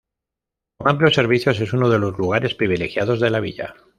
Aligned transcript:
Con 0.79 0.87
amplios 0.89 1.13
servicios 1.13 1.59
es 1.61 1.73
uno 1.73 1.87
de 1.87 1.99
los 1.99 2.17
lugares 2.17 2.55
privilegiados 2.55 3.19
de 3.19 3.29
la 3.29 3.39
villa. 3.39 3.75